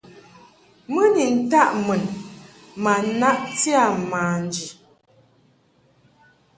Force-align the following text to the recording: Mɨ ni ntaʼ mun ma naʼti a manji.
Mɨ 0.93 1.01
ni 1.13 1.23
ntaʼ 1.47 1.69
mun 1.85 2.01
ma 2.83 2.93
naʼti 3.19 3.71
a 3.83 3.85
manji. 4.11 4.65